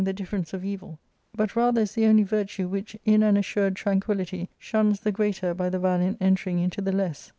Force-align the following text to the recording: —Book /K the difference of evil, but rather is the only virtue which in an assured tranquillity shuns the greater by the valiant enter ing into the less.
—Book 0.01 0.05
/K 0.15 0.15
the 0.15 0.23
difference 0.23 0.51
of 0.55 0.65
evil, 0.65 0.97
but 1.35 1.55
rather 1.55 1.81
is 1.81 1.93
the 1.93 2.07
only 2.07 2.23
virtue 2.23 2.67
which 2.67 2.97
in 3.05 3.21
an 3.21 3.37
assured 3.37 3.75
tranquillity 3.75 4.49
shuns 4.57 5.01
the 5.01 5.11
greater 5.11 5.53
by 5.53 5.69
the 5.69 5.77
valiant 5.77 6.17
enter 6.19 6.49
ing 6.49 6.57
into 6.57 6.81
the 6.81 6.91
less. 6.91 7.29